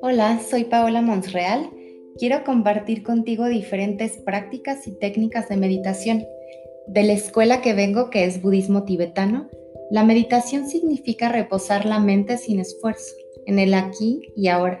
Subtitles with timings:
[0.00, 1.70] Hola, soy Paola Monsreal.
[2.18, 6.24] Quiero compartir contigo diferentes prácticas y técnicas de meditación.
[6.86, 9.48] De la escuela que vengo, que es budismo tibetano,
[9.90, 13.14] la meditación significa reposar la mente sin esfuerzo,
[13.46, 14.80] en el aquí y ahora.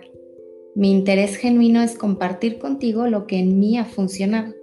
[0.74, 4.54] Mi interés genuino es compartir contigo lo que en mí ha funcionado,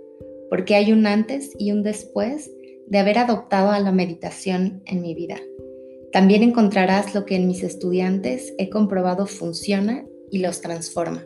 [0.49, 2.51] porque hay un antes y un después
[2.89, 5.37] de haber adoptado a la meditación en mi vida.
[6.11, 11.23] También encontrarás lo que en mis estudiantes he comprobado funciona y los transforma.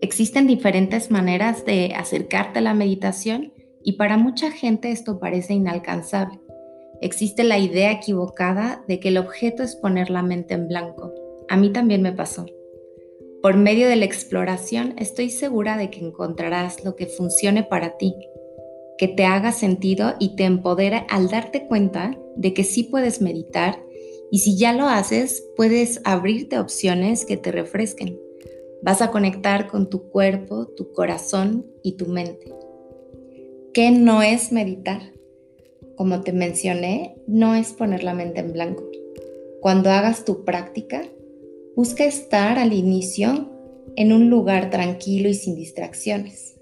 [0.00, 3.52] Existen diferentes maneras de acercarte a la meditación
[3.84, 6.40] y para mucha gente esto parece inalcanzable.
[7.00, 11.12] Existe la idea equivocada de que el objeto es poner la mente en blanco.
[11.48, 12.46] A mí también me pasó.
[13.42, 18.14] Por medio de la exploración estoy segura de que encontrarás lo que funcione para ti,
[19.02, 23.82] que te haga sentido y te empodera al darte cuenta de que sí puedes meditar
[24.30, 28.20] y si ya lo haces, puedes abrirte opciones que te refresquen.
[28.80, 32.54] Vas a conectar con tu cuerpo, tu corazón y tu mente.
[33.74, 35.02] ¿Qué no es meditar?
[35.96, 38.88] Como te mencioné, no es poner la mente en blanco.
[39.60, 41.02] Cuando hagas tu práctica,
[41.74, 43.50] busca estar al inicio
[43.96, 46.61] en un lugar tranquilo y sin distracciones.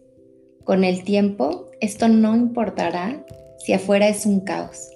[0.64, 3.25] Con el tiempo, esto no importará
[3.58, 4.91] si afuera es un caos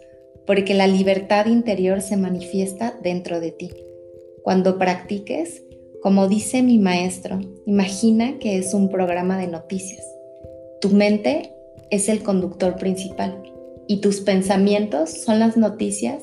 [0.46, 3.70] porque la libertad interior se manifiesta dentro de ti.
[4.42, 5.62] Cuando practiques,
[6.02, 10.04] como dice mi maestro, imagina que es un programa de noticias.
[10.80, 11.54] Tu mente
[11.90, 13.42] es el conductor principal
[13.86, 16.22] y tus pensamientos son las noticias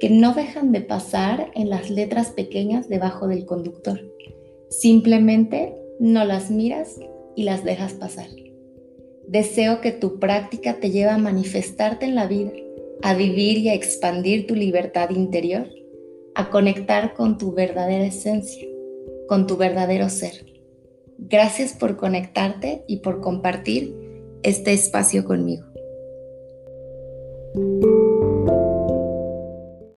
[0.00, 4.00] que no dejan de pasar en las letras pequeñas debajo del conductor.
[4.68, 6.96] Simplemente no las miras
[7.36, 8.26] y las dejas pasar.
[9.28, 12.52] Deseo que tu práctica te lleve a manifestarte en la vida
[13.04, 15.68] a vivir y a expandir tu libertad interior,
[16.34, 18.66] a conectar con tu verdadera esencia,
[19.28, 20.46] con tu verdadero ser.
[21.18, 23.94] Gracias por conectarte y por compartir
[24.42, 25.64] este espacio conmigo.